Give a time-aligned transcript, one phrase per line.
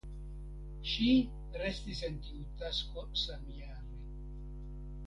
[0.91, 1.09] Ŝi
[1.65, 3.97] restis en tiu tasko samjare.